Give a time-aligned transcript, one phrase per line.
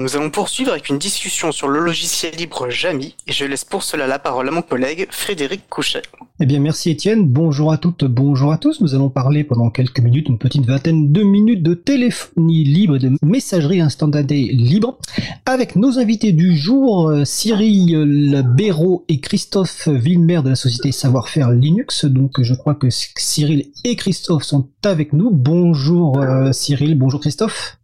[0.00, 3.82] Nous allons poursuivre avec une discussion sur le logiciel libre Jamy et je laisse pour
[3.82, 6.00] cela la parole à mon collègue Frédéric Couchet.
[6.40, 8.80] Eh bien merci Étienne, bonjour à toutes, bonjour à tous.
[8.80, 13.12] Nous allons parler pendant quelques minutes, une petite vingtaine de minutes de téléphonie libre de
[13.20, 14.96] messagerie instantanée libre
[15.44, 21.50] avec nos invités du jour, euh, Cyril Béraud et Christophe Villemer de la société Savoir-faire
[21.50, 22.06] Linux.
[22.06, 25.30] Donc je crois que Cyril et Christophe sont avec nous.
[25.30, 27.79] Bonjour euh, Cyril, bonjour Christophe.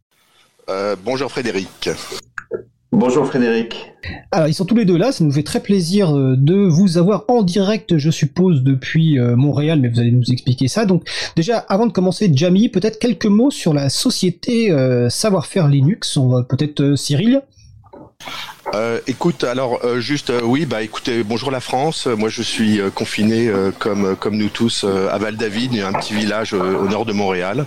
[0.68, 1.90] Euh, bonjour Frédéric.
[2.90, 3.92] Bonjour Frédéric.
[4.32, 6.98] Alors ils sont tous les deux là, ça nous fait très plaisir euh, de vous
[6.98, 10.84] avoir en direct, je suppose, depuis euh, Montréal, mais vous allez nous expliquer ça.
[10.84, 14.74] Donc déjà, avant de commencer, Jamie, peut-être quelques mots sur la société
[15.08, 16.16] Savoir-faire Linux.
[16.16, 17.42] On va peut-être Cyril.
[18.74, 22.06] Euh, écoute, alors euh, juste euh, oui, bah écoutez, bonjour la France.
[22.06, 27.06] Moi, je suis confiné comme comme nous tous à Val-David, un petit village au nord
[27.06, 27.66] de Montréal,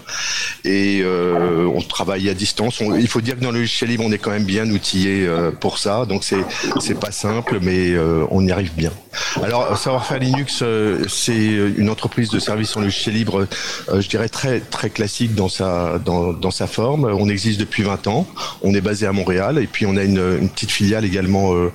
[0.65, 2.81] et on travaille à distance.
[2.81, 5.27] il faut dire que dans le logiciel libre, on est quand même bien outillé
[5.59, 6.43] pour ça, donc c'est
[6.79, 7.95] c'est pas simple, mais
[8.29, 8.91] on y arrive bien.
[9.41, 10.63] Alors, Savoir-faire Linux,
[11.07, 11.45] c'est
[11.77, 13.47] une entreprise de services en logiciel libre,
[13.91, 17.05] je dirais très très classique dans sa dans dans sa forme.
[17.05, 18.27] On existe depuis 20 ans.
[18.61, 21.71] On est basé à Montréal, et puis on a une, petite filiale également euh,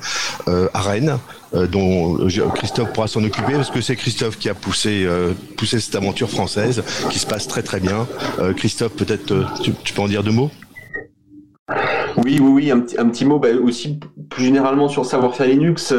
[0.49, 1.19] euh, à Rennes.
[1.55, 2.19] Euh, dont
[2.57, 5.07] Christophe pourra s'en occuper parce que c'est Christophe qui a poussé
[5.57, 8.09] poussé cette aventure française qui se passe très très bien.
[8.57, 10.51] Christophe, peut-être tu, peux en dire deux mots?
[12.17, 15.95] Oui, oui, oui, un petit, un petit mot bah, aussi plus généralement sur savoir-faire Linux.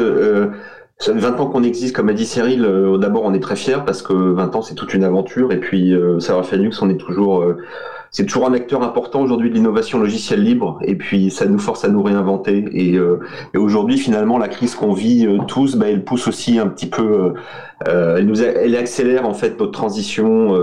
[0.98, 2.62] Ça fait 20 ans qu'on existe, comme a dit Cyril.
[3.00, 5.52] D'abord, on est très fiers parce que 20 ans, c'est toute une aventure.
[5.52, 7.44] Et puis, savoir-faire Linux, on est toujours
[8.16, 11.84] c'est toujours un acteur important aujourd'hui de l'innovation logicielle libre et puis ça nous force
[11.84, 13.18] à nous réinventer et, euh,
[13.54, 17.34] aujourd'hui finalement la crise qu'on vit euh, tous bah, elle pousse aussi un petit peu
[17.86, 20.54] euh, elle nous elle accélère en fait notre transition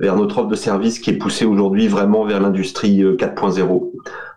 [0.00, 3.90] vers notre offre de service qui est poussée aujourd'hui vraiment vers l'industrie 4.0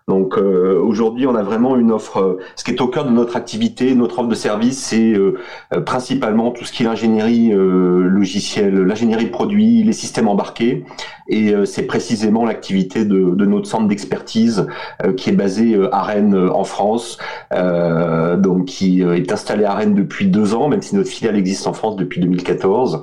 [0.08, 2.18] donc euh, aujourd'hui, on a vraiment une offre.
[2.18, 5.36] Euh, ce qui est au cœur de notre activité, notre offre de service, c'est euh,
[5.84, 10.84] principalement tout ce qui est l'ingénierie logicielle, l'ingénierie produit, les systèmes embarqués,
[11.28, 14.68] et c'est précisément l'activité de, de, notre centre d'expertise
[15.16, 17.18] qui est basé à Rennes en France,
[17.50, 21.72] donc qui est installé à Rennes depuis deux ans, même si notre filiale existe en
[21.72, 23.02] France depuis 2014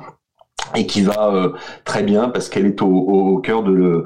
[0.75, 1.51] et qui va
[1.83, 4.05] très bien parce qu'elle est au, au, cœur de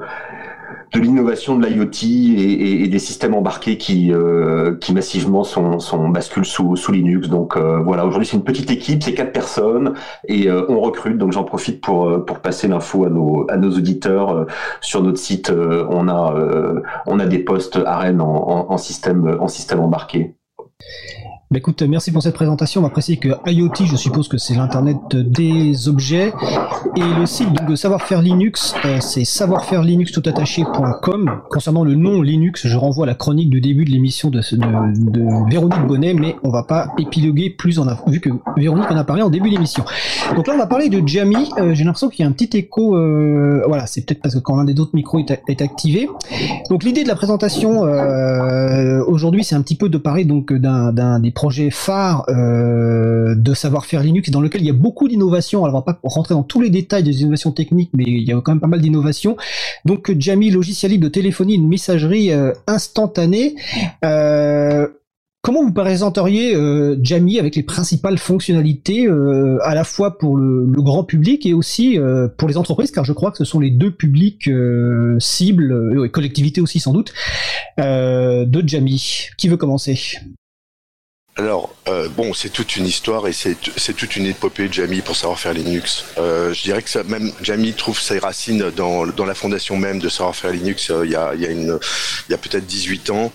[0.92, 6.46] de l'innovation de l'IoT et, des systèmes embarqués qui, euh, qui massivement sont, sont basculent
[6.46, 7.28] sous, sous Linux.
[7.28, 9.94] Donc euh, voilà, aujourd'hui c'est une petite équipe, c'est quatre personnes
[10.26, 11.18] et euh, on recrute.
[11.18, 14.46] Donc j'en profite pour pour passer l'info à nos à nos auditeurs
[14.80, 15.50] sur notre site.
[15.50, 16.34] on a
[17.06, 20.34] on a des postes à Rennes en, en, en système en système embarqué.
[21.50, 22.82] Bah écoute, merci pour cette présentation.
[22.82, 26.34] On va préciser que IoT, je suppose que c'est l'internet des objets.
[26.94, 31.40] Et le site donc, de Savoir-faire Linux, euh, c'est savoir-faire-linux-tout-attaché.com.
[31.48, 34.42] Concernant le nom Linux, je renvoie à la chronique du début de l'émission de,
[35.48, 38.28] Véronique Bonnet, mais on va pas épiloguer plus en vu que
[38.58, 39.84] Véronique en a parlé en début d'émission.
[40.36, 41.48] Donc là, on va parler de Jamie.
[41.56, 42.94] Euh, j'ai l'impression qu'il y a un petit écho.
[42.94, 46.10] Euh, voilà, c'est peut-être parce que quand l'un des autres micros est, est activé.
[46.68, 47.84] Donc l'idée de la présentation
[49.06, 54.02] aujourd'hui, c'est un petit peu de parler donc d'un des projet phare euh, de savoir-faire
[54.02, 55.64] Linux dans lequel il y a beaucoup d'innovations.
[55.64, 58.32] Alors on va pas rentrer dans tous les détails des innovations techniques, mais il y
[58.32, 59.36] a quand même pas mal d'innovations.
[59.84, 63.54] Donc Jamie, logiciel libre de téléphonie, une messagerie euh, instantanée.
[64.04, 64.88] Euh,
[65.42, 67.00] comment vous présenteriez euh,
[67.38, 71.98] avec les principales fonctionnalités euh, à la fois pour le, le, grand public et aussi
[71.98, 74.50] euh, pour les entreprises, car je crois que ce sont les deux publics
[75.20, 77.12] cibles, et collectivités aussi sans doute,
[77.78, 79.28] de Jamie.
[79.36, 80.18] Qui veut commencer?
[81.38, 85.14] Alors, euh, bon, c'est toute une histoire et c'est toute une épopée de Jamie pour
[85.14, 86.04] savoir faire Linux.
[86.18, 90.00] Euh, je dirais que ça, même Jamie trouve ses racines dans, dans la fondation même
[90.00, 91.78] de savoir faire Linux euh, il y a, il y a, une,
[92.28, 93.32] il y a peut-être 18 ans.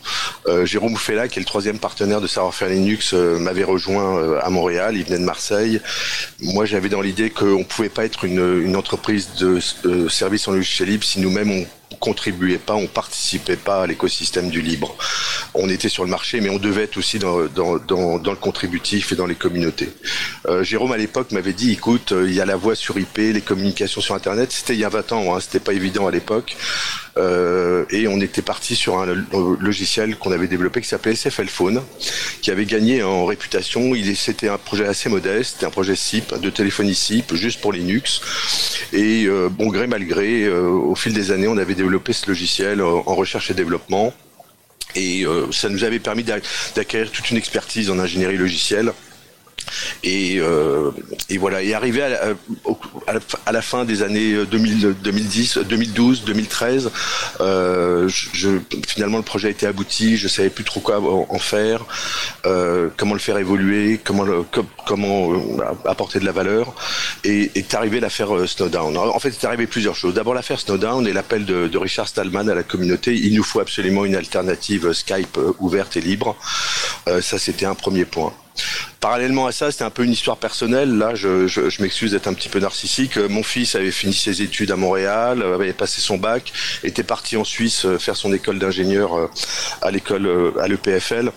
[0.47, 4.37] Euh, Jérôme Fella, qui est le troisième partenaire de savoir faire Linux, euh, m'avait rejoint
[4.41, 4.97] à Montréal.
[4.97, 5.79] Il venait de Marseille.
[6.41, 9.61] Moi, j'avais dans l'idée qu'on pouvait pas être une, une entreprise de
[10.09, 14.61] service en logiciel libre si nous-mêmes on contribuait pas, on participait pas à l'écosystème du
[14.61, 14.95] libre.
[15.53, 19.25] On était sur le marché, mais on devait être aussi dans le contributif et dans
[19.25, 19.89] les communautés.
[20.47, 23.17] Euh, Jérôme à l'époque m'avait dit, écoute, euh, il y a la voix sur IP,
[23.17, 24.51] les communications sur Internet.
[24.51, 26.55] C'était il y a 20 ans, hein, c'était pas évident à l'époque.
[27.17, 29.05] Euh, et on était parti sur un
[29.59, 31.81] logiciel qu'on avait développé qui s'appelait SFL Phone,
[32.41, 33.93] qui avait gagné en réputation.
[34.15, 38.21] C'était un projet assez modeste, un projet SIP, de téléphonie SIP, juste pour Linux.
[38.93, 42.27] Et euh, bon gré mal gré, euh, au fil des années, on avait développé ce
[42.27, 44.13] logiciel en recherche et développement.
[44.95, 48.93] Et ça nous avait permis d'acquérir toute une expertise en ingénierie logicielle
[50.03, 50.39] Et,
[51.29, 56.91] et voilà, et arrivé à la, fin des années 2010, 2012, 2013,
[57.39, 61.85] je, finalement le projet a été abouti, je savais plus trop quoi en, faire,
[62.97, 64.25] comment le faire évoluer, comment
[64.85, 65.31] comment
[65.85, 66.73] apporter de la valeur,
[67.23, 68.97] et est arrivé l'affaire Snowdown.
[68.97, 70.13] En fait, est arrivé plusieurs choses.
[70.13, 73.13] D'abord l'affaire Snowdown et l'appel de Richard Stallman à la communauté.
[73.15, 76.35] Il nous faut absolument une alternative Skype ouverte et libre.
[77.21, 78.33] ça, c'était un premier point.
[79.03, 80.97] Parallèlement à ça, c'était un peu une histoire personnelle.
[80.97, 83.17] Là, je, m'excuse d'être un petit peu narcissique.
[83.17, 86.53] Mon fils avait fini ses études à Montréal, avait passé son bac,
[86.85, 89.29] était parti en Suisse faire son école d'ingénieur euh,
[89.81, 91.33] à l'école euh, à l'EPFL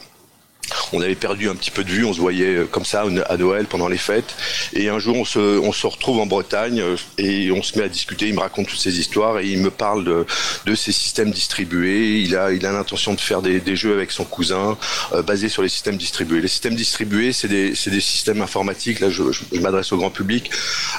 [0.92, 3.36] on avait perdu un petit peu de vue, on se voyait euh, comme ça à
[3.36, 4.34] Noël pendant les fêtes.
[4.72, 8.28] Et un jour, on se, retrouve en Bretagne euh, et on se met à discuter.
[8.28, 10.26] Il me raconte toutes ces histoires et il me parle de,
[10.64, 12.20] de ces systèmes distribués.
[12.20, 14.78] Il a, l'intention de faire des, jeux avec son cousin
[15.12, 16.40] euh, basés sur les systèmes distribués.
[16.40, 19.00] Les systèmes distribués, c'est des, systèmes informatiques.
[19.00, 19.22] Là, je,
[19.60, 20.50] m'adresse au grand public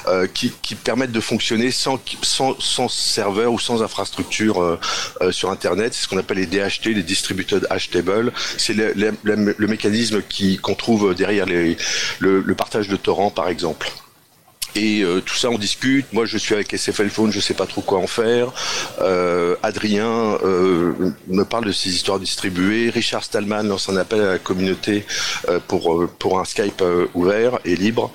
[0.06, 0.52] euh, qui,
[0.84, 1.98] permettent de fonctionner sans,
[2.88, 4.78] serveur ou sans infrastructure
[5.30, 5.92] sur Internet.
[5.94, 8.32] C'est ce qu'on appelle les DHT, les Distributed Hash Tables.
[8.56, 8.74] C'est
[9.58, 10.22] le mécanisme
[10.62, 13.90] qu'on trouve derrière le, partage de torrents, par exemple.
[14.74, 16.12] Et euh, tout ça, on discute.
[16.12, 18.52] Moi, je suis avec SFL Phone, je sais pas trop quoi en faire.
[19.00, 20.92] Euh, Adrien euh,
[21.26, 22.90] me parle de ces histoires distribuées.
[22.90, 25.04] Richard Stallman lance un appel à la communauté
[25.66, 26.82] pour pour un Skype
[27.14, 28.12] ouvert et libre.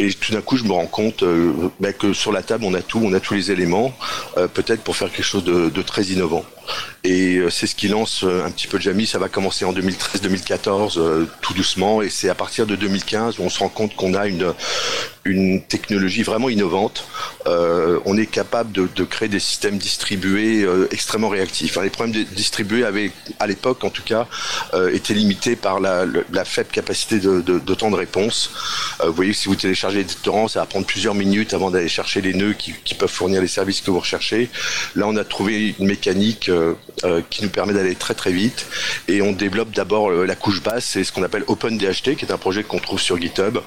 [0.00, 1.24] Et tout d'un coup, je me rends compte
[1.80, 3.92] bah, que sur la table, on a tout, on a tous les éléments,
[4.54, 6.44] peut-être pour faire quelque chose de, de très innovant.
[7.04, 9.06] Et euh, c'est ce qui lance euh, un petit peu Jamie.
[9.06, 12.02] Ça va commencer en 2013-2014, euh, tout doucement.
[12.02, 14.52] Et c'est à partir de 2015 où on se rend compte qu'on a une,
[15.24, 17.06] une technologie vraiment innovante.
[17.46, 21.78] on est capable de, créer des systèmes distribués extrêmement réactifs.
[21.82, 24.26] les problèmes distribués avaient, à l'époque en tout cas,
[24.92, 26.04] été limités par la,
[26.44, 28.50] faible capacité de, temps de réponse.
[29.02, 32.20] vous voyez, si vous téléchargez des torrents, ça va prendre plusieurs minutes avant d'aller chercher
[32.20, 34.50] les nœuds qui, peuvent fournir les services que vous recherchez.
[34.96, 36.57] Là, on a trouvé une mécanique euh, euh,
[37.30, 38.66] qui nous permet d'aller très très vite.
[39.08, 42.32] Et on développe d'abord euh, la couche basse, c'est ce qu'on appelle OpenDHT, qui est
[42.32, 43.58] un projet qu'on trouve sur GitHub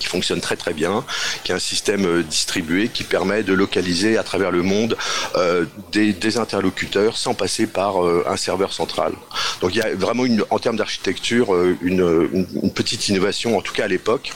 [0.00, 1.04] qui fonctionne très très bien,
[1.44, 4.96] qui est un système distribué qui permet de localiser à travers le monde
[5.92, 7.94] des, interlocuteurs sans passer par
[8.26, 9.12] un serveur central.
[9.60, 12.44] Donc il y a vraiment une, en termes d'architecture une,
[12.74, 14.32] petite innovation, en tout cas à l'époque,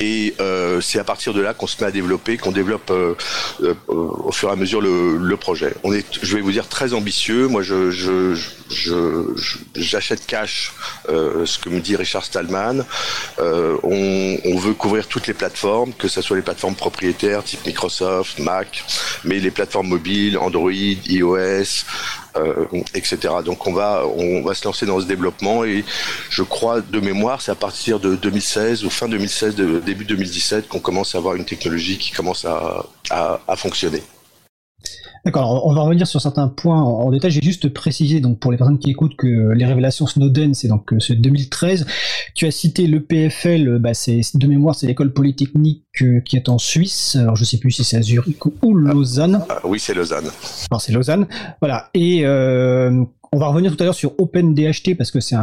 [0.00, 3.14] et euh, c'est à partir de là qu'on se met à développer, qu'on développe euh,
[3.62, 5.74] euh, au fur et à mesure le, projet.
[5.84, 7.46] On est, je vais vous dire, très ambitieux.
[7.46, 8.34] Moi, je,
[9.76, 10.72] j'achète cash
[11.08, 12.84] ce que me dit Richard Stallman.
[13.38, 18.84] On, veut couvrir toutes les plateformes, que ce soit les plateformes propriétaires type Microsoft, Mac,
[19.22, 21.84] mais les plateformes mobiles, Android, iOS,
[22.94, 23.34] etc.
[23.44, 25.84] Donc on va on va se lancer dans ce développement et
[26.30, 30.80] je crois de mémoire c'est à partir de 2016 ou fin 2016 début 2017 qu'on
[30.80, 34.02] commence à avoir une technologie qui commence à, à, à fonctionner.
[35.24, 37.30] D'accord, on va revenir sur certains points en, détail.
[37.30, 40.92] J'ai juste précisé donc pour les personnes qui écoutent que les révélations Snowden, c'est donc
[40.92, 41.86] euh, ce 2013.
[42.34, 46.48] Tu as cité le PFL, bah c'est de mémoire, c'est l'école polytechnique euh, qui est
[46.48, 47.16] en Suisse.
[47.16, 49.44] Alors je sais plus si c'est à Zurich ou Lausanne.
[49.48, 50.30] Ah, oui, c'est Lausanne.
[50.70, 51.26] Alors c'est Lausanne.
[51.60, 51.90] Voilà.
[51.94, 55.36] Et euh, on va revenir tout à l'heure sur OpenDHT parce que c'est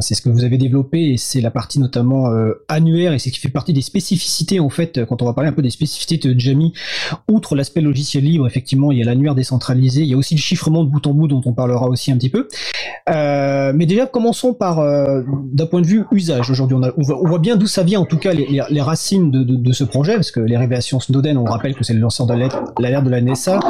[0.00, 3.30] c'est ce que vous avez développé et c'est la partie notamment euh, annuaire et c'est
[3.30, 5.70] ce qui fait partie des spécificités en fait quand on va parler un peu des
[5.70, 6.72] spécificités de Jamie.
[7.28, 10.40] Outre l'aspect logiciel libre, effectivement, il y a l'annuaire décentralisé, il y a aussi le
[10.40, 12.48] chiffrement de bout en bout dont on parlera aussi un petit peu.
[13.08, 15.22] Euh, mais déjà, commençons par euh,
[15.52, 16.50] d'un point de vue usage.
[16.50, 19.72] Aujourd'hui, on, voit bien d'où ça vient en tout cas les, racines de, de, de,
[19.72, 23.04] ce projet parce que les révélations Snowden, on rappelle que c'est le lanceur de l'alerte
[23.04, 23.60] de la NSA.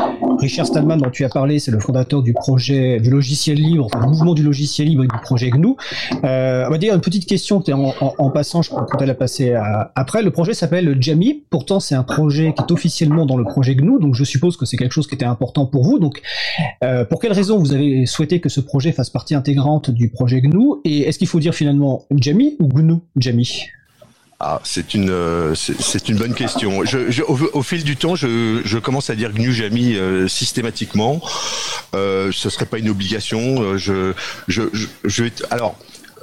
[0.40, 4.00] Richard Stallman, dont tu as parlé, c'est le fondateur du projet du logiciel libre, enfin,
[4.00, 5.74] le mouvement du logiciel libre et du projet GNU.
[6.24, 7.62] Euh, on va dire une petite question
[8.00, 9.54] en, passant, je comptais la passer
[9.94, 10.22] après.
[10.22, 11.44] Le projet s'appelle Jami.
[11.50, 14.64] Pourtant, c'est un projet qui est officiellement dans le projet GNU, donc je suppose que
[14.64, 15.98] c'est quelque chose qui était important pour vous.
[15.98, 16.22] Donc,
[16.82, 20.40] euh, pour quelle raison vous avez souhaité que ce projet fasse partie intégrante du projet
[20.40, 20.80] GNU?
[20.84, 23.66] Et est-ce qu'il faut dire finalement Jami ou GNU Jami
[24.42, 26.78] ah, c'est une euh, c'est une bonne question.
[27.28, 31.20] Au, fil du temps, je, commence à dire GNU Jami euh, systématiquement.
[31.94, 33.62] Euh, ce serait pas une obligation.
[33.62, 34.14] Euh, je
[34.48, 34.62] je
[35.04, 35.76] je, alors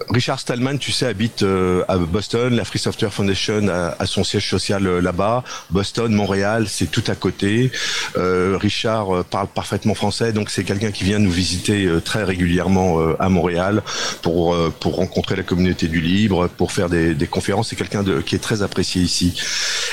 [0.09, 2.55] Richard Stallman, tu sais, habite euh, à Boston.
[2.55, 5.43] La Free Software Foundation a, son siège social euh, là-bas.
[5.71, 7.71] Boston, Montréal, c'est tout à côté.
[8.15, 13.29] Euh, Richard parle parfaitement français, donc c'est quelqu'un qui vient nous visiter très régulièrement à
[13.29, 13.81] Montréal
[14.21, 17.69] pour pour rencontrer la communauté du libre, pour faire des, des conférences.
[17.69, 19.39] C'est quelqu'un qui est très apprécié ici.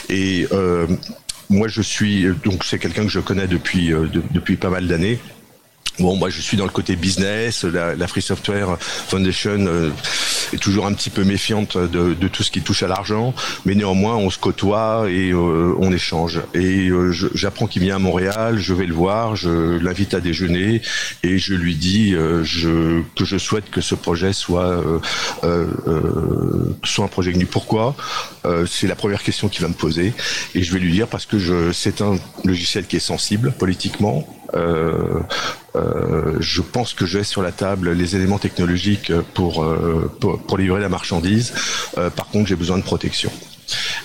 [0.09, 0.47] Et
[1.49, 3.93] moi, je suis donc c'est quelqu'un que je connais depuis
[4.33, 5.19] depuis pas mal d'années.
[5.99, 7.65] Bon, moi, je suis dans le côté business.
[7.65, 9.91] La, la Free Software Foundation euh,
[10.53, 13.35] est toujours un petit peu méfiante de, tout ce qui touche à l'argent,
[13.65, 16.41] mais néanmoins on se côtoie et euh, on échange.
[16.55, 20.83] Et euh, j'apprends qu'il vient à Montréal, je vais le voir, je l'invite à déjeuner
[21.23, 24.83] et je lui dis je, que je souhaite que ce projet soit
[26.85, 27.47] soit un projet GNU.
[27.47, 27.95] Pourquoi?
[28.67, 30.13] C'est la première question qu'il va me poser
[30.55, 34.27] et je vais lui dire parce que c'est un logiciel qui est sensible politiquement.
[34.55, 35.21] Euh,
[35.75, 40.81] euh, je pense que j'ai sur la table les éléments technologiques pour, euh, pour, livrer
[40.81, 41.53] la marchandise.
[42.17, 43.31] par contre, j'ai besoin de protection.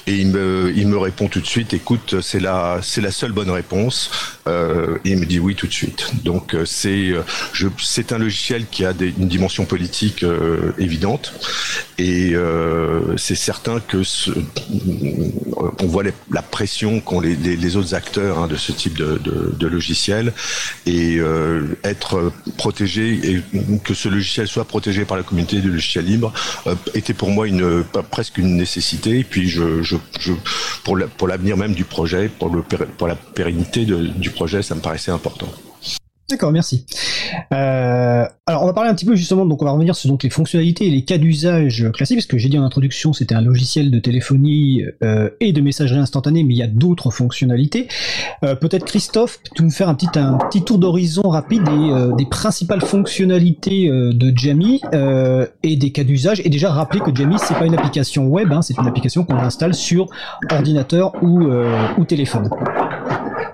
[0.08, 4.10] Et il me, répond tout de suite, écoute, c'est la, seule bonne réponse.
[4.48, 6.12] Euh, et il me dit oui tout de suite.
[6.24, 7.22] Donc euh, c'est, euh,
[7.78, 11.34] c'est un logiciel qui a une dimension politique euh, évidente.
[11.98, 14.02] Et euh, c'est certain que
[15.80, 20.34] on voit la pression qu'ont les, autres acteurs hein, de ce type de, logiciel
[20.86, 21.20] et
[21.84, 23.42] être protégé et
[23.84, 26.34] que ce logiciel soit protégé par la communauté du logiciel libre
[26.94, 27.46] était pour moi
[28.10, 29.24] presque une nécessité.
[30.84, 35.12] Pour, la, pour l'avenir même du projet, pour, la pérennité du projet, ça me paraissait
[35.12, 35.48] important.
[36.30, 36.86] D'accord, merci.
[37.54, 40.22] Euh, alors, on va parler un petit peu justement, donc on va revenir sur donc,
[40.22, 43.42] les fonctionnalités et les cas d'usage classiques, parce que j'ai dit en introduction, c'était un
[43.42, 47.88] logiciel de téléphonie euh, et de messagerie instantanée, mais il y a d'autres fonctionnalités.
[48.44, 52.30] Euh, peut-être Christophe, tu nous faire un petit, un petit tour d'horizon rapide des, des,
[52.30, 54.82] principales fonctionnalités de Jamie
[55.64, 58.62] et des cas d'usage, et déjà rappeler que Jamie, c'est pas une application web, hein,
[58.62, 60.06] c'est une application qu'on installe sur
[60.52, 61.50] ordinateur ou,
[61.98, 62.50] ou téléphone.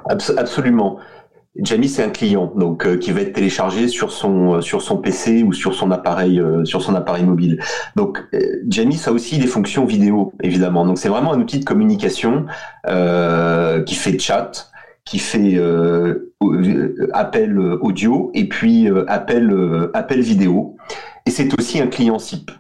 [0.10, 1.00] Absolument.
[1.58, 4.98] Jamie, c'est un client donc euh, qui va être téléchargé sur son euh, sur son
[4.98, 7.62] PC ou sur son appareil euh, sur son appareil mobile.
[7.96, 8.22] Donc
[8.68, 10.86] Jamie, ça a aussi des fonctions vidéo évidemment.
[10.86, 12.46] Donc c'est vraiment un outil de communication
[12.86, 14.70] qui fait chat,
[15.06, 15.60] qui fait
[17.14, 20.76] appel audio et puis appel appel vidéo.
[21.26, 22.52] Et c'est aussi un client SIP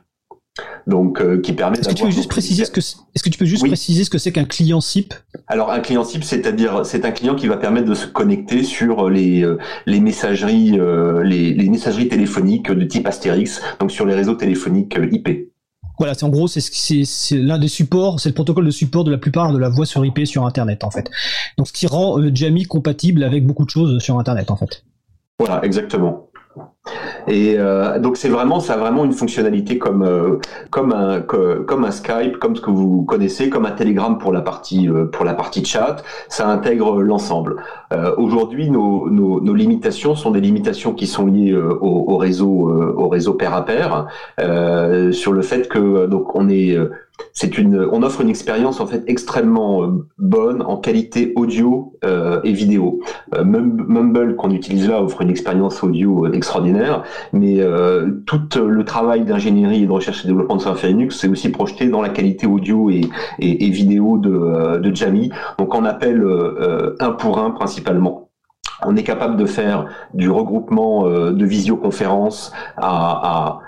[0.87, 3.37] donc euh, qui permet Est-ce que tu peux juste préciser ce que est-ce que tu
[3.37, 5.13] peux juste préciser ce que c'est qu'un client SIP?
[5.47, 9.09] Alors un client SIP, c'est-à-dire c'est un client qui va permettre de se connecter sur
[9.09, 14.13] les euh, les messageries euh, les, les, messageries téléphoniques de type Astérix, donc sur les
[14.13, 15.51] réseaux téléphoniques IP.
[15.97, 19.11] Voilà, c'est en gros c'est c'est l'un des supports, c'est le protocole de support de
[19.11, 21.09] la plupart de la voix sur IP sur Internet en fait.
[21.57, 24.83] Donc ce qui rend Jamie compatible avec beaucoup de choses sur Internet en fait.
[25.39, 26.29] Voilà, exactement.
[27.27, 30.37] Et euh, donc c'est vraiment, ça a vraiment une fonctionnalité comme euh,
[30.69, 34.41] comme un comme un Skype, comme ce que vous connaissez, comme un Telegram pour la
[34.41, 36.03] partie euh, pour la partie chat.
[36.29, 37.57] Ça intègre l'ensemble.
[38.17, 43.07] Aujourd'hui, nos, nos, nos, limitations sont des limitations qui sont liées au, au, réseau au
[43.07, 44.07] réseau pair à pair,
[45.11, 46.77] sur le fait que donc on est
[47.33, 52.39] c'est une, on offre une expérience en fait extrêmement euh, bonne en qualité audio euh,
[52.43, 53.01] et vidéo.
[53.35, 57.03] Euh, Mumble qu'on utilise là offre une expérience audio extraordinaire,
[57.33, 57.59] mais
[58.25, 61.87] tout le travail d'ingénierie et de recherche et développement de Symfony Linux c'est aussi projeté
[61.89, 63.01] dans la qualité audio et,
[63.39, 65.31] vidéo de, Jamie.
[65.57, 66.25] Donc on appelle
[66.99, 68.29] un pour un principalement.
[68.85, 73.59] On est capable de faire du regroupement de visioconférence à, à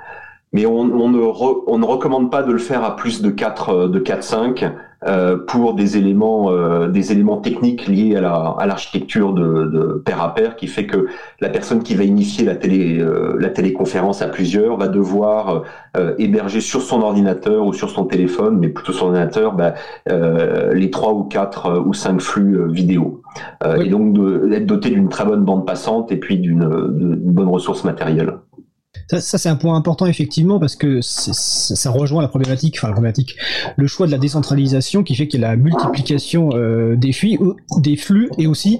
[0.53, 1.19] mais on, on, ne
[1.67, 4.73] on, ne recommande pas de le faire à plus de 4 euh, de 4 5
[5.05, 10.01] euh, pour des éléments euh, des éléments techniques liés à la à l'architecture de, de,
[10.03, 11.05] pair à pair qui fait que
[11.39, 15.61] la personne qui va initier la télé euh, la téléconférence à plusieurs va devoir
[15.95, 19.75] euh, héberger sur son ordinateur ou sur son téléphone mais plutôt son ordinateur bah,
[20.73, 23.21] les trois ou quatre ou cinq flux vidéo
[23.79, 24.13] et donc
[24.49, 28.33] d'être doté d'une très bonne bande passante et puis d'une bonne ressource matérielle.
[29.09, 32.93] Ça, ça c'est un point important effectivement parce que ça rejoint la problématique, enfin la
[32.93, 33.37] problématique,
[33.75, 37.37] le choix de la décentralisation qui fait qu'il y a la multiplication euh, des flux,
[37.77, 38.79] des flux et aussi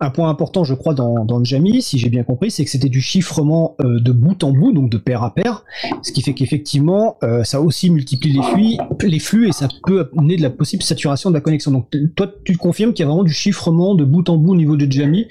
[0.00, 2.88] un point important, je crois, dans, dans Jamie, si j'ai bien compris, c'est que c'était
[2.88, 5.64] du chiffrement euh, de bout en bout, donc de pair à pair,
[6.02, 10.10] ce qui fait qu'effectivement, euh, ça aussi multiplie les flux, les flux et ça peut
[10.16, 11.70] amener de la possible saturation de la connexion.
[11.70, 14.56] Donc, toi, tu confirmes qu'il y a vraiment du chiffrement de bout en bout au
[14.56, 15.28] niveau de Jamie,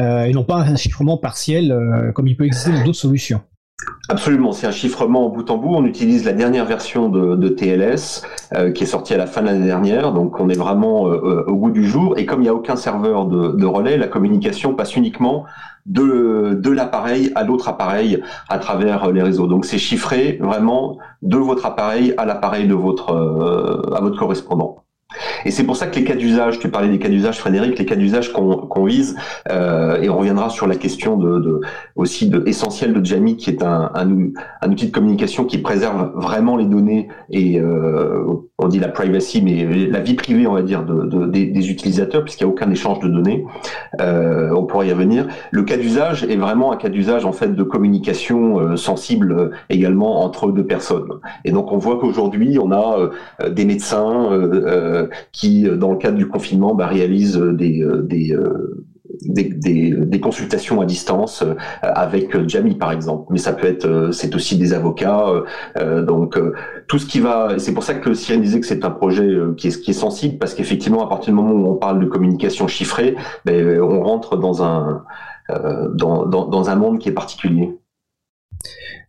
[0.00, 1.74] euh, et non pas un chiffrement partiel
[2.14, 3.40] comme il peut exister dans d'autres solutions.
[4.08, 5.74] Absolument, c'est un chiffrement en bout en bout.
[5.74, 8.22] On utilise la dernière version de, TLS
[8.54, 11.20] euh, qui est sortie à la fin de l'année dernière, donc on est vraiment euh,
[11.24, 12.18] euh, au bout du jour.
[12.18, 15.44] Et comme il n'y a aucun serveur de, relais, la communication passe uniquement
[15.86, 19.46] de, de l'appareil à l'autre appareil à travers les réseaux.
[19.46, 23.10] Donc c'est chiffré vraiment de votre appareil à l'appareil de votre
[23.94, 24.83] à votre correspondant.
[25.44, 27.84] Et c'est pour ça que les cas d'usage, tu parlais des cas d'usage, Frédéric, les
[27.84, 29.16] cas d'usage qu'on vise,
[29.50, 31.60] euh, et on reviendra sur la question de, de
[31.96, 34.08] aussi de essentiel de Jamie, qui est un, un,
[34.62, 38.24] un, outil de communication qui préserve vraiment les données et euh,
[38.58, 42.22] on dit la privacy, mais la vie privée, on va dire, de, de des, utilisateurs,
[42.22, 43.44] puisqu'il n'y a aucun échange de données.
[44.00, 45.26] Euh, on pourrait y revenir.
[45.50, 49.50] Le cas d'usage est vraiment un cas d'usage en fait de communication euh, sensible euh,
[49.70, 51.08] également entre deux personnes.
[51.44, 53.10] Et donc on voit qu'aujourd'hui on a
[53.42, 54.30] euh, des médecins
[55.32, 57.84] qui, dans le cadre du confinement, bah, réalisent des,
[59.22, 64.34] des consultations à distance euh, avec Jamie par exemple, mais ça peut être, euh, c'est
[64.34, 65.26] aussi des avocats.
[65.78, 66.38] Euh, donc
[66.88, 69.68] tout ce qui va, c'est pour ça que Cyril disait que c'est un projet qui
[69.68, 73.80] est, sensible parce qu'effectivement à partir du moment où on parle de communication chiffrée, ben,
[73.80, 75.04] on rentre dans un
[75.48, 77.70] dans un monde qui est particulier.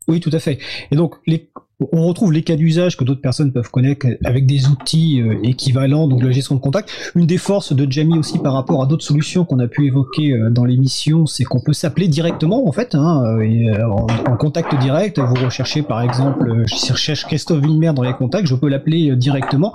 [0.07, 0.59] Oui, tout à fait.
[0.91, 1.49] Et donc, les,
[1.91, 6.07] on retrouve les cas d'usage que d'autres personnes peuvent connaître avec des outils euh, équivalents,
[6.07, 6.89] donc la gestion de contact.
[7.15, 10.31] Une des forces de Jamie aussi par rapport à d'autres solutions qu'on a pu évoquer
[10.31, 15.19] euh, dans l'émission, c'est qu'on peut s'appeler directement en fait, hein, euh, en, contact direct.
[15.19, 19.73] Vous recherchez par exemple, je recherche Christophe Villemer dans les contacts, je peux l'appeler directement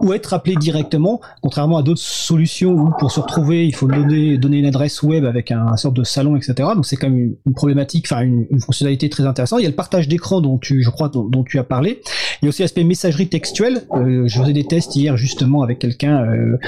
[0.00, 4.38] ou être appelé directement, contrairement à d'autres solutions où pour se retrouver il faut donner,
[4.58, 6.54] une adresse web avec un, sorte de salon, etc.
[6.74, 9.60] Donc c'est quand même une, problématique, enfin une, une, fonctionnalité très intéressante.
[9.60, 12.02] Il y a le partage d'écran dont tu, je crois, dont, tu as parlé.
[12.42, 13.82] Il y a aussi l'aspect messagerie textuelle.
[13.92, 16.58] Euh, je faisais des tests hier justement avec quelqu'un euh,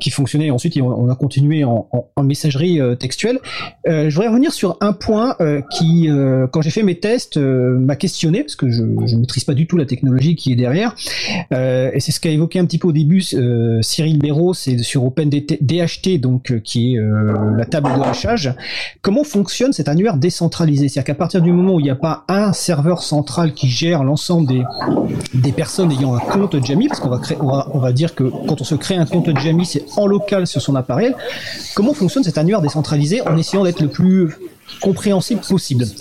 [0.00, 0.50] qui fonctionnait.
[0.50, 1.88] Ensuite, on, a continué en,
[2.22, 3.38] messagerie euh, textuelle.
[3.86, 5.36] je voudrais revenir sur un point
[5.70, 6.08] qui,
[6.52, 9.76] quand j'ai fait mes tests, m'a questionné parce que je ne maîtrise pas du tout
[9.76, 10.94] la technologie qui est derrière.
[11.50, 13.22] et c'est ce qu'a évoqué un petit peu au début
[13.82, 16.98] Cyril Béraud, c'est sur OpenDHT, donc qui est
[17.56, 18.54] la table de hachage.
[19.02, 20.88] Comment fonctionne cet annuaire décentralisé?
[20.88, 24.04] C'est-à-dire qu'à partir du moment où il n'y a pas un serveur central qui gère
[24.04, 24.62] l'ensemble des,
[25.34, 28.96] des personnes ayant un compte Jamie, parce qu'on va, dire que quand on se crée
[28.96, 31.14] un compte Jamie, c'est en local sur son appareil.
[31.74, 34.36] Comment fonctionne cet annuaire décentralisé en essayant d'être le plus
[34.80, 35.86] compréhensible possible.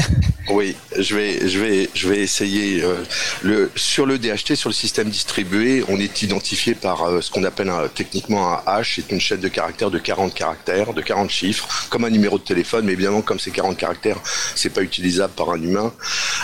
[0.50, 2.84] Oui, je vais, je vais, je vais essayer.
[2.84, 2.98] Euh,
[3.41, 7.44] le, sur le DHT, sur le système distribué, on est identifié par euh, ce qu'on
[7.44, 11.88] appelle techniquement un hash, c'est une chaîne de caractères de 40 caractères, de 40 chiffres,
[11.89, 14.17] comme un numéro de téléphone, mais évidemment, comme ces 40 caractères,
[14.55, 15.91] c'est pas utilisable par un humain.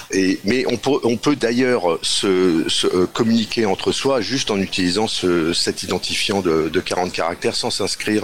[0.09, 5.07] Et, mais on peut, on peut d'ailleurs se, euh, communiquer entre soi juste en utilisant
[5.07, 8.23] ce, cet identifiant de, de 40 caractères sans s'inscrire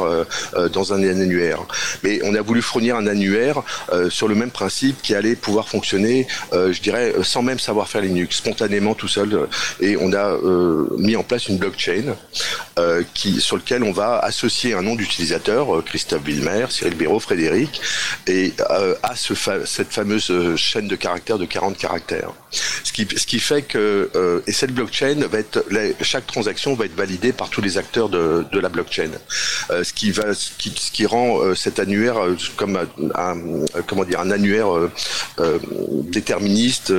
[0.74, 1.60] dans un annuaire.
[2.04, 3.62] Mais on a voulu fournir un annuaire
[3.98, 7.60] euh, sur le même principe qui allait pouvoir fonctionner, euh, je dirais, euh, sans même
[7.60, 9.48] savoir faire Linux, spontanément tout seul.
[9.82, 10.38] Et on a
[10.98, 12.16] mis en place une blockchain
[13.14, 17.81] qui, sur lequel on va associer un nom d'utilisateur, Christophe Villemer, Cyril Béraud, Frédéric,
[18.27, 18.53] et
[19.03, 19.33] à ce
[19.66, 22.31] cette fameuse chaîne de caractères de 40 caractères.
[22.51, 24.10] Ce qui, ce qui fait que
[24.46, 25.66] et cette blockchain va être
[26.01, 29.12] chaque transaction va être validée par tous les acteurs de, de la blockchain.
[29.70, 32.18] ce qui va ce qui, ce qui rend cet annuaire
[32.55, 32.79] comme
[33.16, 33.38] un,
[33.88, 34.92] comment dire, un annuaire euh,
[35.40, 35.60] euh,
[36.04, 36.94] déterministe,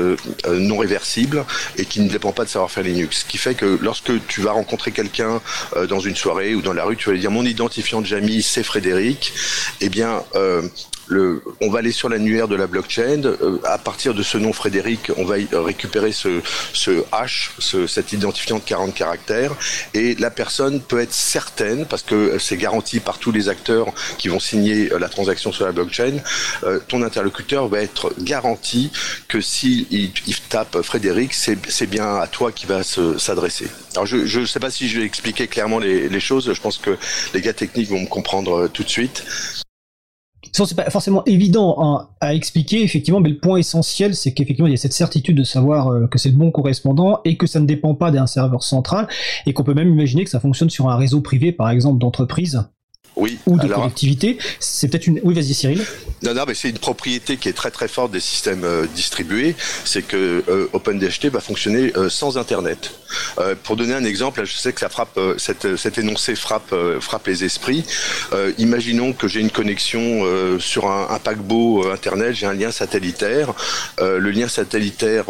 [0.49, 1.45] non réversible
[1.77, 3.21] et qui ne dépend pas de savoir-faire Linux.
[3.21, 5.41] Ce qui fait que lorsque tu vas rencontrer quelqu'un
[5.89, 8.43] dans une soirée ou dans la rue, tu vas lui dire mon identifiant de Jamie,
[8.43, 9.33] c'est Frédéric.
[9.81, 10.23] Eh bien,
[11.11, 13.23] on va aller sur l'annuaire de la blockchain.
[13.25, 16.41] Euh, à partir de ce nom Frédéric, on va récupérer ce,
[16.73, 19.53] ce hash, ce, cet identifiant de 40 caractères,
[19.95, 24.29] et la personne peut être certaine, parce que c'est garanti par tous les acteurs qui
[24.29, 26.19] vont signer euh, la transaction sur la blockchain,
[26.65, 28.91] euh, ton interlocuteur va être garanti
[29.29, 30.13] que si il,
[30.49, 33.69] tape Frédéric, c'est bien à toi qui va s'adresser.
[33.95, 36.51] Alors je ne sais pas si je vais expliquer clairement les, les choses.
[36.53, 36.97] Je pense que
[37.35, 39.25] les gars techniques vont me comprendre tout de suite
[40.53, 44.75] c'est pas forcément évident à expliquer, effectivement, mais le point essentiel, c'est qu'effectivement, il y
[44.75, 47.67] a cette certitude de savoir euh, que c'est le bon correspondant et que ça ne
[47.67, 49.09] dépend pas d'un serveur central
[49.47, 52.69] et qu'on peut même imaginer que ça fonctionne sur un réseau privé, par exemple, d'entreprise
[53.19, 54.39] oui, ou de collectivité.
[54.61, 55.21] C'est peut-être une.
[55.23, 55.85] Oui, vas-y, Cyril.
[56.23, 59.55] Non, non, mais c'est une propriété qui est très très forte des systèmes euh, distribués,
[59.85, 62.93] c'est que euh, OpenDHT va fonctionner euh, sans Internet.
[63.65, 67.43] pour donner un exemple, je sais que ça frappe, cette, cet énoncé frappe frappe les
[67.43, 67.85] esprits.
[68.59, 70.25] imaginons que j'ai une connexion
[70.59, 73.55] sur un, un paquebot Internet, j'ai un lien satellitaire.
[73.99, 75.25] le lien satellitaire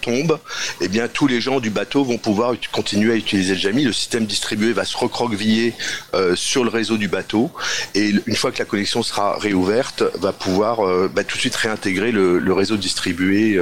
[0.00, 0.40] tombe,
[0.80, 3.84] et eh bien tous les gens du bateau vont pouvoir continuer à utiliser le Jamie.
[3.84, 5.74] Le système distribué va se recroqueviller
[6.34, 7.50] sur le réseau du bateau
[7.94, 12.12] et une fois que la connexion sera réouverte, va pouvoir bah, tout de suite réintégrer
[12.12, 13.60] le, réseau distribué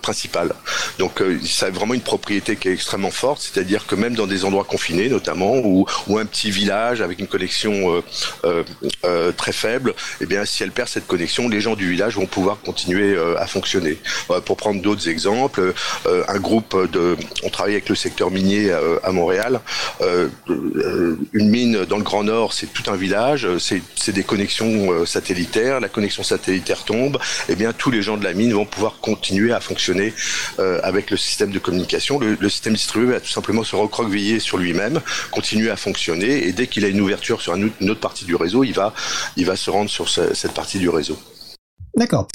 [0.00, 0.52] principal.
[0.98, 4.44] Donc ça a vraiment une propriété qui est extrêmement forte, c'est-à-dire que même dans des
[4.44, 5.86] endroits confinés notamment ou,
[6.18, 8.02] un petit village avec une connexion
[9.36, 12.58] très faible, eh bien si elle perd cette connexion, les gens du village vont pouvoir
[12.64, 13.98] continuer à fonctionner.
[14.44, 15.74] pour prendre d'autres exemples,
[16.06, 19.60] un groupe de, on travaille avec le secteur minier à Montréal.
[20.00, 24.92] Euh, euh, une mine dans le Grand Nord, c'est tout un village, c'est des connexions
[24.92, 25.80] euh, satellitaires.
[25.80, 27.16] La connexion satellitaire tombe,
[27.48, 30.12] et eh bien tous les gens de la mine vont pouvoir continuer à fonctionner
[30.58, 32.18] avec le système de communication.
[32.18, 35.00] Le, système distribué va tout simplement se recroqueviller sur lui-même,
[35.30, 38.64] continuer à fonctionner, et dès qu'il a une ouverture sur une autre partie du réseau,
[38.64, 38.92] il va,
[39.36, 41.18] il va se rendre sur cette partie du réseau.
[42.00, 42.28] D'accord.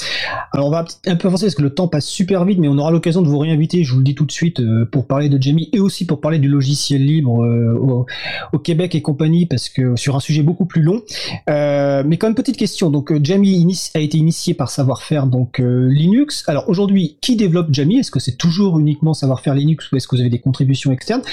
[0.51, 2.77] Alors on va un peu avancer parce que le temps passe super vite, mais on
[2.77, 5.27] aura l'occasion de vous réinviter, je vous le dis tout de suite, euh, pour parler
[5.27, 8.05] de Jamie et aussi pour parler du logiciel libre euh,
[8.53, 11.01] au, Québec et compagnie, parce que sur un sujet beaucoup plus long.
[11.49, 12.91] Euh, mais quand même petite question.
[12.91, 16.43] Donc Jamie a été initié par savoir-faire donc Linux.
[16.47, 17.97] Alors aujourd'hui, qui développe Jamie?
[17.97, 21.23] Est-ce que c'est toujours uniquement savoir-faire Linux ou est-ce que vous avez des contributions externes?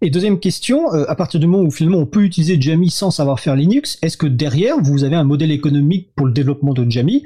[0.00, 3.54] Et deuxième question, à partir du moment où finalement on peut utiliser Jamie sans savoir-faire
[3.54, 7.22] Linux, est-ce que derrière vous avez un modèle économique pour le développement de Jamie?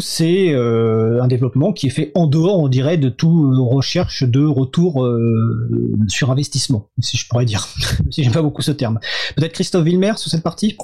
[0.00, 4.44] C'est euh, un développement qui est fait en dehors, on dirait, de toute recherche de
[4.44, 7.66] retour euh, sur investissement, si je pourrais dire,
[8.10, 8.98] si j'aime pas beaucoup ce terme.
[9.36, 10.76] Peut-être Christophe Wilmer sur cette partie?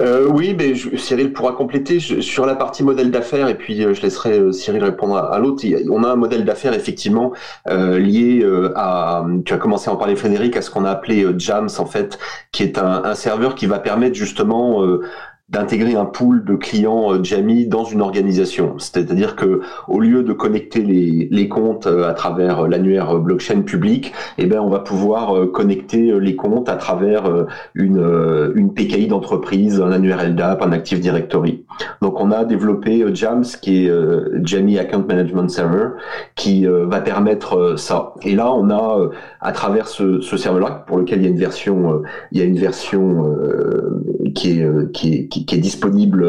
[0.00, 4.50] Euh, oui, mais Cyril pourra compléter sur la partie modèle d'affaires et puis je laisserai
[4.50, 5.62] Cyril répondre à, l'autre.
[5.90, 7.32] On a un modèle d'affaires effectivement
[7.68, 8.42] lié
[8.76, 11.84] à, tu as commencé à en parler Frédéric, à ce qu'on a appelé Jams en
[11.84, 12.18] fait,
[12.50, 14.82] qui est un serveur qui va permettre justement
[15.50, 18.76] d'intégrer un pool de clients euh, Jamie dans une organisation.
[18.78, 24.12] C'est-à-dire que au lieu de connecter les, les comptes euh, à travers l'annuaire blockchain public,
[24.38, 27.24] eh ben on va pouvoir euh, connecter les comptes à travers
[27.74, 31.64] une, une PKI d'entreprise, un annuaire LDAP, un Active Directory.
[32.00, 33.92] Donc on a développé Jams qui est
[34.42, 35.88] Jamie Account Management Server
[36.36, 38.14] qui va permettre ça.
[38.22, 39.10] Et là on a
[39.40, 42.44] à travers ce, ce serveur-là pour lequel il y a une version il y a
[42.44, 43.36] une version
[44.34, 46.24] qui est qui est est disponible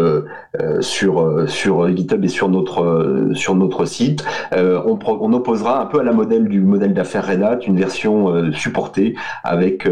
[0.59, 4.23] euh, sur euh, sur GitHub et sur notre euh, sur notre site.
[4.53, 8.51] on, on opposera un peu à la modèle du modèle d'affaires Red Hat une version
[8.53, 9.87] supportée avec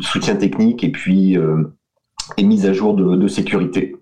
[0.00, 1.38] soutien technique et puis
[2.36, 3.96] et mise à jour de, de sécurité.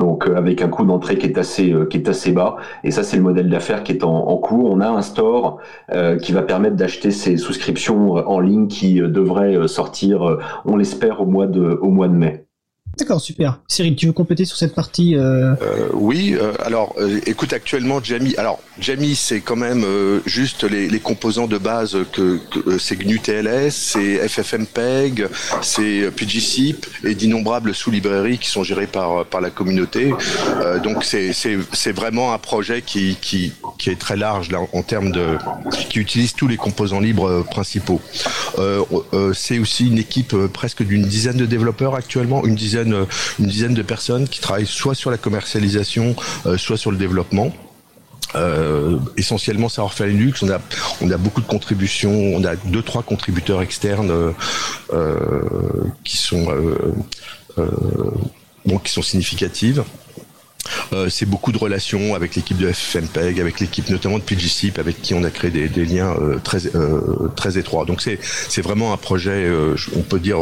[0.00, 3.16] Donc avec un coût d'entrée qui est assez qui est assez bas et ça c'est
[3.16, 4.70] le modèle d'affaires qui est en, en, cours.
[4.70, 5.60] On a un store
[6.22, 11.46] qui va permettre d'acheter ces souscriptions en ligne qui devrait sortir, on l'espère au mois
[11.46, 12.46] de au mois de mai.
[12.98, 13.58] D'accord, super.
[13.68, 15.54] Cyril, tu veux compléter sur cette partie euh...
[15.62, 19.84] Euh, Oui, euh, alors euh, écoute, actuellement, Jamie, alors Jamie, c'est quand même
[20.26, 25.26] juste les, les, composants de base que, que c'est GNU TLS, c'est FFmpeg,
[25.62, 30.12] c'est PGCIP et d'innombrables sous-librairies qui sont gérées par, par la communauté.
[30.82, 35.36] donc c'est vraiment un projet qui, qui, qui est très large là, en termes de...
[35.88, 38.00] qui utilise tous les composants libres principaux.
[39.34, 43.06] c'est aussi une équipe presque d'une dizaine de développeurs actuellement, une dizaine une
[43.46, 46.16] dizaine de personnes qui travaillent soit sur la commercialisation,
[46.46, 47.52] euh, soit sur le développement.
[48.34, 50.42] Euh, essentiellement savoir-faire Linux.
[50.42, 50.58] On a,
[51.02, 52.12] on a beaucoup de contributions.
[52.12, 54.32] On a deux, trois contributeurs externes
[54.92, 55.22] euh,
[56.04, 56.46] qui sont
[58.84, 59.84] qui sont significatives.
[60.92, 65.00] Euh, c'est beaucoup de relations avec l'équipe de FFmpeg, avec l'équipe notamment de PGCIP, avec
[65.00, 67.84] qui on a créé des, liens euh, très euh, très étroits.
[67.84, 69.50] Donc c'est c'est vraiment un projet,
[69.96, 70.38] on peut dire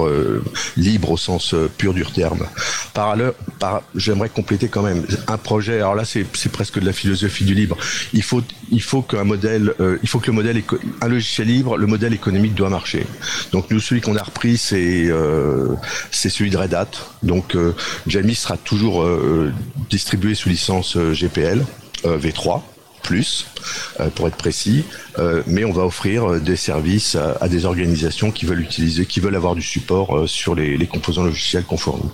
[0.77, 2.47] libre au sens pur du terme.
[2.95, 3.35] Par ailleurs,
[3.95, 5.77] j'aimerais compléter quand même un projet.
[5.77, 7.77] Alors là, c'est c'est presque de la philosophie du libre.
[8.13, 10.63] Il faut il faut qu'un modèle, il faut que le modèle
[11.01, 13.07] un logiciel libre, le modèle économique doit marcher.
[13.53, 15.11] Donc nous, celui qu'on a repris, c'est
[16.11, 16.91] c'est celui de Red Hat.
[17.23, 17.57] Donc
[18.07, 19.07] Jamie sera toujours
[19.89, 21.65] distribué sous licence euh, GPL
[22.05, 22.61] euh, V3
[23.03, 23.47] plus
[23.99, 24.85] euh, pour être précis,
[25.47, 29.55] mais on va offrir des services à, des organisations qui veulent utiliser, qui veulent avoir
[29.55, 32.11] du support sur les, composants logiciels qu'on fournit.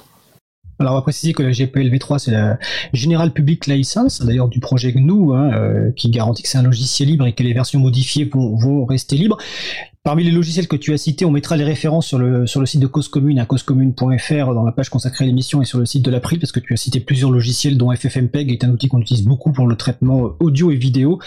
[0.79, 2.59] Alors on va préciser que la GPL V3 c'est la
[2.93, 7.27] General Public License, d'ailleurs du projet GNU, hein, qui garantit que c'est un logiciel libre
[7.27, 9.39] et que les versions modifiées vont rester libres.
[10.07, 12.67] Parmi les logiciels que tu as cités, on mettra les références sur le, sur le
[12.67, 15.85] site de Cause Commune, à causecommune.fr, dans la page consacrée à l'émission et sur le
[15.85, 18.87] site de l'April, parce que tu as cité plusieurs logiciels, dont FFmpeg est un outil
[18.87, 21.19] qu'on utilise beaucoup pour le traitement euh, audio et vidéo.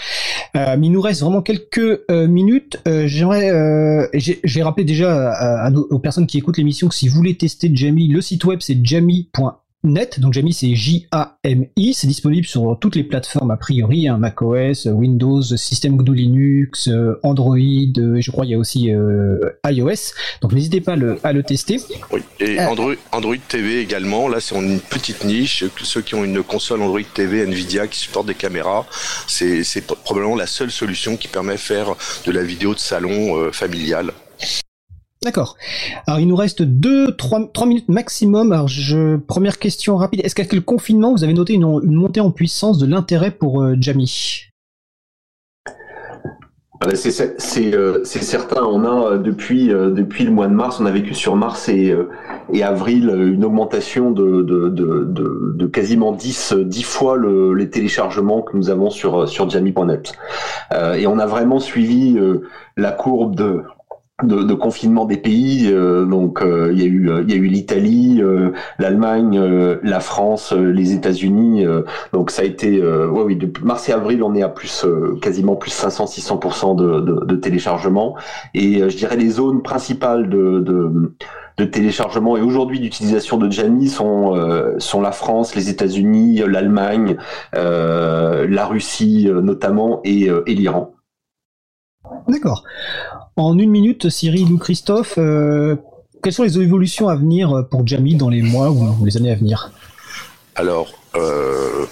[0.56, 2.82] Euh, mais il nous reste vraiment quelques euh, minutes.
[2.86, 3.52] J'aimerais,
[4.14, 8.22] j'ai rappelé déjà aux personnes qui écoutent l'émission que si vous voulez tester Jamie, le
[8.22, 13.50] site web c'est jamie.fr Net, donc Jamie c'est J-A-M-I, c'est disponible sur toutes les plateformes
[13.50, 18.56] a priori, hein, macOS, Windows, système GNU Linux, euh, Android, euh, je crois il y
[18.56, 21.78] a aussi euh, iOS, donc n'hésitez pas à le, tester.
[22.12, 26.44] Oui, et Android, Android TV également, là c'est une petite niche, ceux qui ont une
[26.44, 28.86] console Android TV Nvidia qui supporte des caméras,
[29.28, 29.64] c'est
[30.04, 34.12] probablement la seule solution qui permet de faire de la vidéo de salon familiale.
[35.22, 35.58] D'accord.
[36.08, 38.54] Alors il nous reste deux, trois, trois minutes maximum.
[38.54, 38.70] Alors
[39.28, 40.22] première question rapide.
[40.24, 43.76] Est-ce qu'avec le confinement, vous avez noté une, montée en puissance de l'intérêt pour euh,
[43.78, 44.46] Jamie?
[46.82, 48.64] Ah ben, euh, c'est certain.
[48.64, 51.94] On a euh, depuis depuis le mois de mars, on a vécu sur mars et,
[52.64, 59.28] avril une augmentation de, quasiment 10, 10 fois le, les téléchargements que nous avons sur
[59.28, 60.14] sur Jamie.net.
[60.96, 62.18] et on a vraiment suivi
[62.78, 63.64] la courbe de
[64.24, 65.70] de, confinement des pays.
[65.72, 69.40] Euh, donc euh, il y a eu il y a eu l'Italie, euh, l'Allemagne,
[69.84, 71.66] la France, les États-Unis.
[72.14, 74.86] donc ça a été ouais, oui de mars et avril on est à plus
[75.22, 78.16] quasiment plus 500 600 de, de, de, téléchargement
[78.54, 80.60] et je dirais les zones principales de,
[81.58, 84.36] de téléchargement et aujourd'hui d'utilisation de Jamie sont
[84.78, 87.18] sont la France, les États-Unis, l'Allemagne,
[87.54, 90.94] la Russie notamment et, et l'Iran.
[92.28, 92.64] D'accord.
[93.36, 95.76] En une minute, Cyril ou Christophe, euh,
[96.22, 99.36] quelles sont les évolutions à venir pour Jamie dans les mois ou les années à
[99.36, 99.72] venir?
[100.56, 101.86] Alors, euh,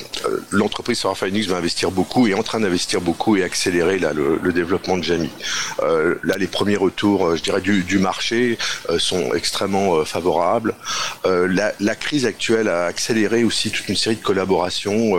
[0.52, 4.14] l'entreprise Savoir Linux va investir beaucoup et est en train d'investir beaucoup et accélérer là,
[4.14, 5.30] le, développement de Jamie.
[5.84, 8.58] Euh, là, les premiers retours, euh, je dirais, du, marché
[8.90, 10.74] euh, sont extrêmement euh, favorables.
[11.26, 15.18] La, crise actuelle a accéléré aussi toute une série de collaborations.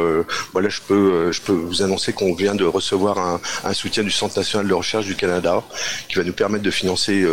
[0.53, 3.19] voilà, je peux, je peux vous annoncer qu'on vient de recevoir
[3.65, 5.63] un, soutien du Centre national de recherche du Canada
[6.09, 7.27] qui va nous permettre de financer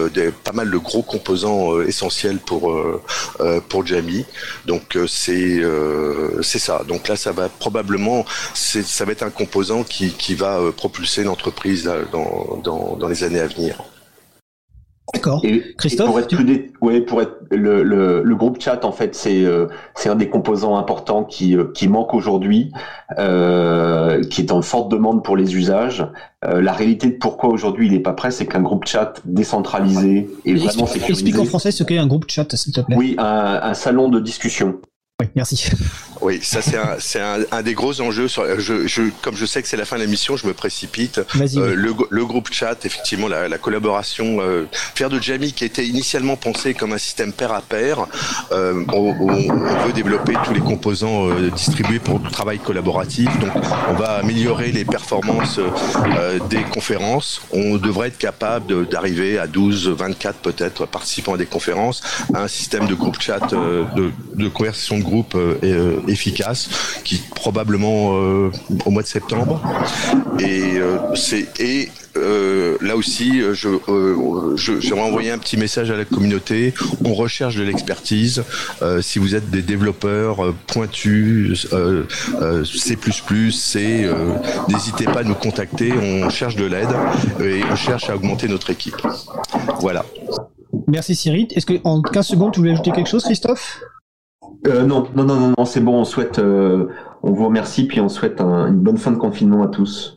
[0.43, 2.75] pas mal de gros composants essentiels pour
[3.69, 4.25] pour Jamie.
[4.65, 5.61] Donc c'est
[6.41, 6.81] c'est ça.
[6.87, 11.23] Donc là, ça va probablement, ça va être un composant qui, qui va euh, propulser
[11.23, 13.83] l'entreprise dans, dans, dans les années à venir.
[15.13, 15.41] D'accord.
[15.77, 16.07] Christophe.
[16.07, 16.35] pour être,
[16.81, 20.29] ouais, pour être le, le, le, groupe chat en fait c'est euh, c'est un des
[20.29, 22.71] composants importants qui euh, qui manque aujourd'hui,
[23.19, 26.05] euh, qui est en forte demande pour les usages.
[26.43, 30.27] Euh, la réalité de pourquoi aujourd'hui il n'est pas prêt, c'est qu'un groupe chat décentralisé
[30.43, 31.11] et vraiment sécurisé.
[31.11, 32.95] Explique en français ce qu'est un groupe chat, s'il te plaît.
[32.97, 34.79] Oui, un, un salon de discussion.
[35.21, 35.71] Oui, merci.
[36.19, 38.27] Oui, ça c'est un, c'est un, un, des gros enjeux.
[38.27, 41.19] Sur, je, je, comme je sais que c'est la fin de l'émission, je me précipite.
[41.19, 45.85] Euh, le, le, groupe chat, effectivement, la, la collaboration, euh, faire de Jamie qui était
[45.85, 48.07] initialement pensé comme un système pair à pair,
[48.51, 53.29] euh, on, on, veut développer tous les composants euh, distribués pour le travail collaboratif.
[53.39, 53.51] Donc,
[53.89, 55.61] on va améliorer les performances
[56.49, 57.41] des conférences.
[57.53, 62.01] On devrait être capable d'arriver à 12, 24 peut-être participants à des conférences,
[62.33, 66.69] à un système de groupe chat de, de conversation de groupe euh, efficace,
[67.03, 68.51] qui probablement euh,
[68.85, 69.61] au mois de septembre.
[70.39, 71.89] Et euh, c'est et
[72.81, 73.69] là aussi, je,
[74.55, 76.73] je j'aimerais envoyer un petit message à la communauté.
[77.03, 78.43] On recherche de l'expertise.
[79.01, 81.67] si vous êtes des développeurs pointus,
[82.63, 82.97] C++,
[83.51, 84.09] C,
[84.69, 85.93] n'hésitez pas à nous contacter.
[85.93, 86.89] On cherche de l'aide
[87.41, 88.95] et on cherche à augmenter notre équipe.
[89.79, 90.05] Voilà.
[90.87, 91.47] Merci Cyril.
[91.55, 93.81] Est-ce que en 15 secondes, tu voulais ajouter quelque chose, Christophe?
[94.67, 95.99] Euh, non, non, non, non, c'est bon.
[95.99, 96.87] On souhaite, euh,
[97.23, 100.14] on vous remercie, puis on souhaite une bonne fin de confinement à tous.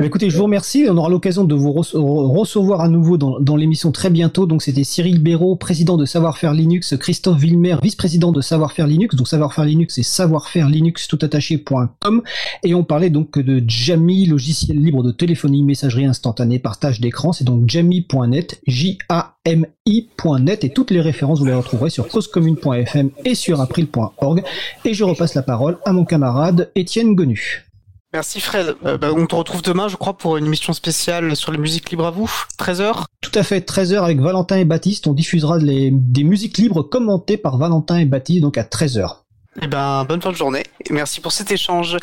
[0.00, 0.86] Eh écoutez, je vous remercie.
[0.88, 4.46] On aura l'occasion de vous recevoir à nouveau dans, l'émission très bientôt.
[4.46, 9.16] Donc, c'était Cyril Béraud, président de Savoir-faire Linux, Christophe Villemer, vice-président de Savoir-faire Linux.
[9.16, 12.22] Donc, Savoir-faire Linux, c'est savoir-faire Linux tout attaché.com.
[12.64, 17.32] Et on parlait donc de Jamie, logiciel libre de téléphonie, messagerie instantanée, partage d'écran.
[17.32, 20.64] C'est donc jamie.net, J-A-M-I.net.
[20.64, 24.42] Et toutes les références, vous les retrouverez sur causecommune.fm et sur april.org.
[24.84, 27.69] Et je repasse la parole à mon camarade Étienne Gonu.
[28.12, 28.74] Merci Fred.
[28.84, 31.90] Euh, bah, on te retrouve demain, je crois, pour une émission spéciale sur les musiques
[31.90, 32.30] libres à vous.
[32.58, 35.06] 13h Tout à fait, 13h avec Valentin et Baptiste.
[35.06, 39.18] On diffusera les, des musiques libres commentées par Valentin et Baptiste, donc à 13h.
[39.62, 41.98] Eh ben, bonne fin de journée et merci pour cet échange.